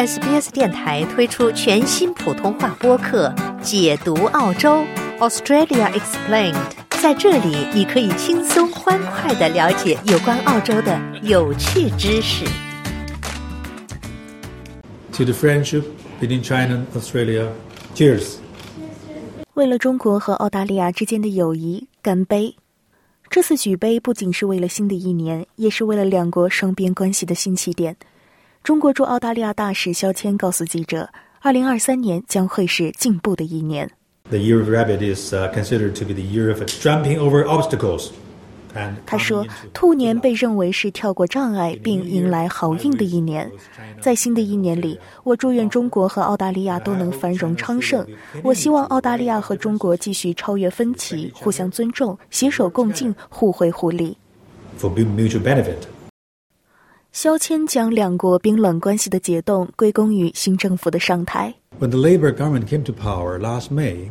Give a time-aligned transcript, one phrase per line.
[0.00, 3.28] SBS 电台推出全新普通话播客
[3.60, 4.82] 《解读澳洲
[5.18, 6.54] Australia Explained》。
[7.02, 12.46] 在这里，你可以轻松欢快的了解有关澳洲的有趣知识。
[15.12, 15.82] To the friendship
[16.18, 17.48] between China and Australia,
[17.94, 18.36] cheers!
[19.52, 22.54] 为了中国和澳大利亚之间的友谊，干杯！
[23.28, 27.94] 这次举杯不仅是为了新的一年，也是为了两国双边关系的新起点。
[28.62, 31.08] 中国驻澳大利亚大使肖谦告诉记者
[31.40, 33.90] ：“二零二三年将会是进步的一年。”
[34.28, 38.10] The year of rabbit is considered to be the year of jumping over obstacles.
[39.06, 43.50] 他说：“兔年被认为是跳过障碍并迎来好运的一年。
[43.98, 48.06] 在新的一年里，我祝愿中国和澳大利亚都能繁荣昌盛。
[48.44, 54.16] 我希望澳大利亚和中国继续超越分歧，互相尊重，携手共进，互惠互利。”
[54.78, 55.88] For mutual benefit.
[57.12, 61.52] 肖谦将两国冰冷关系的解冻归功于新政府的上台。
[61.80, 64.10] When the Labour government came to power last May,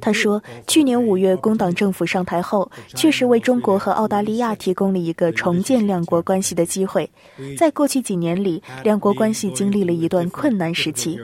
[0.00, 7.08] 他说，去年五月工党政府上台后，确实为中国和澳大利亚提供了一个重建两国关系的机会。
[7.56, 11.16] 在过去几年里，两国关系经历了一段困难时期。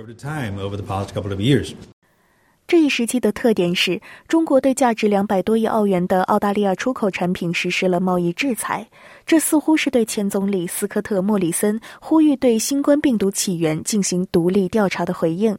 [2.69, 8.85] 这一时期的特点是中国对价值两百多亿澳元的澳大利亚出口产品实施了贸易制裁，
[9.25, 15.57] 这似乎是对前总理斯科特·莫里森呼吁对新冠病毒起源进行独立调查的回应。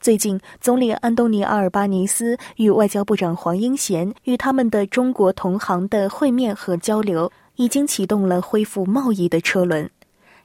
[0.00, 9.90] 最近，总理安东尼·阿尔巴尼斯与外交部长黄英贤与他们的中国同行的会面和交流，已经启动了恢复贸易的车轮。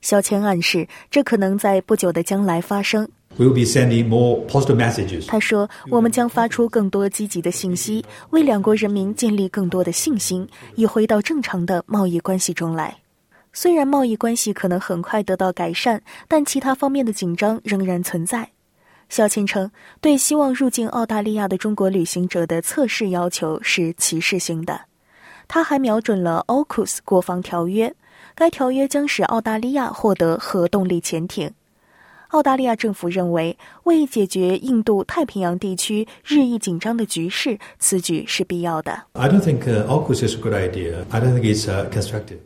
[0.02, 3.08] 肖谦暗示，这可能在不久的将来发生。
[3.38, 5.28] We'll be sending more positive messages.
[5.28, 12.96] 他说：“我们将发出更多积极的信息，为两国人民建立更多的信心，以回到正常的贸易关系中来。
[13.52, 18.50] 虽然贸易关系可能很快得到改善，但其他方面的紧张仍然存在。”
[19.10, 19.70] 肖钦称，
[20.00, 24.80] 对希望入境澳大利亚的中国旅行者的测试要求是歧视性的。
[25.48, 27.94] 他还瞄准了 AUKUS 国防条约，
[28.34, 31.52] 该条约将使澳大利亚获得核动力潜艇。
[32.30, 39.04] 澳大利亚政府认为，为解决印度太平洋地区日益紧张的局势，此举是必要的。
[39.14, 41.06] I don't think AUKUS is a good idea.
[41.10, 42.40] I don't think it's constructive.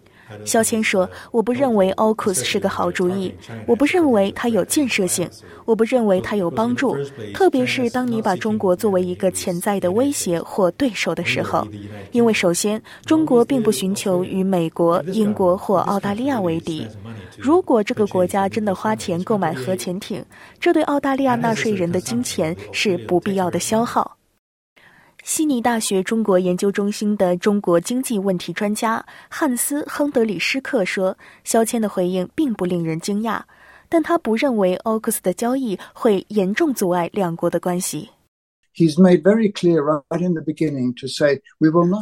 [0.45, 3.33] 肖谦说：“我不认为 AUKUS 是个好主意，
[3.65, 5.29] 我不认为它有建设性，
[5.65, 6.97] 我不认为它有帮助。
[7.33, 11.67] 特别是当你把中国作为一个潜在的威胁或对手的时候，
[12.11, 16.87] 因为首先，中国并不寻求与美国、英国或澳大利亚为敌。
[17.37, 20.23] 如果这个国家真的花钱购买核潜艇，
[20.59, 24.17] 这对澳大利亚纳税人的金钱是不必要的消耗。”
[25.29, 33.39] 悉尼大学中国研究中心的中国经济问题专家汉斯·亨德里施克说：“肖谦的回应并不令人惊讶，
[33.87, 38.09] 但他不认为 AUKUS 的交易会严重阻碍两国的关系。”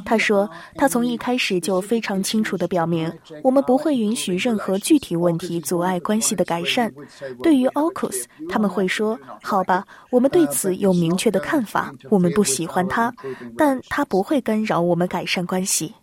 [0.06, 3.12] 他说，他从一开始就非常清楚地表明，
[3.44, 6.94] 我们不会允许任何具体问题阻碍关系的改善。
[7.42, 13.14] 对于 AUKUS，他们会说：“好吧，我们对此有明确的看法，我们不喜欢他，
[13.58, 15.94] 但他不会干扰我们改善关系。”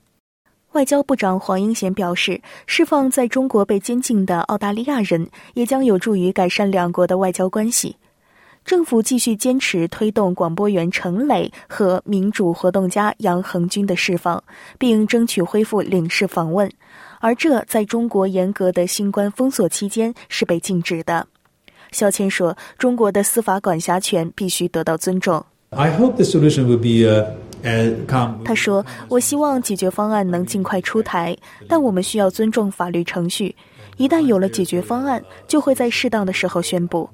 [0.72, 7.94] 外交部长黄英贤表示，释放在中国被监禁的澳大利亚人，也将有助于改善两国的外交关系。
[8.64, 14.42] 政府继续坚持推动广播员程磊和民主活动家杨恒军的释放，
[14.78, 16.70] 并争取恢复领事访问，
[17.20, 21.26] 而这在中国严格的新冠封锁期间是被禁止的。
[21.92, 27.06] 肖谦说：“中国的司法管辖权必须得到尊重。” I hope the solution will be
[27.69, 28.42] a come.
[28.44, 31.36] 他说：“我希望解决方案能尽快出台，
[31.69, 33.54] 但我们需要尊重法律程序。”
[33.97, 37.09] 一旦有了解决方案，就会在适当的时候宣布。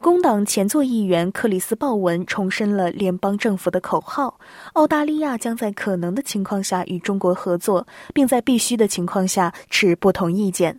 [0.00, 4.38] 工党前座议员克里斯·鲍文重申了联邦政府的口号：
[4.74, 10.78] 澳大利亚将在可能的情况下与中国合作，并在必须的情况下持不同意见。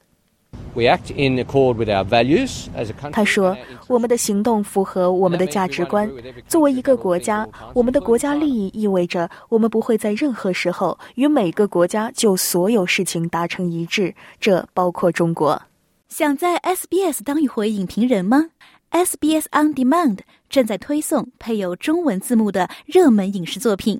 [3.11, 3.57] 他说
[3.87, 6.09] ：“我们的行动符合我们的价值观。
[6.47, 15.61] 作为一个国家，我们的国家利益意味着我们不会在任何时候与每个国家就所有事情达成一致，这包括中国。”
[16.09, 18.49] 想在 SBS 当一回影评人吗
[18.91, 20.19] ？SBS On Demand
[20.49, 23.99] 正在推送配有中文字幕的热门影视作品。